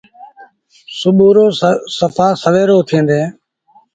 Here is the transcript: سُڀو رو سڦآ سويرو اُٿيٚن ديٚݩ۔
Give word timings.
سُڀو 0.97 1.29
رو 1.35 1.45
سڦآ 1.97 2.27
سويرو 2.41 2.75
اُٿيٚن 2.79 3.03
ديٚݩ۔ 3.09 3.27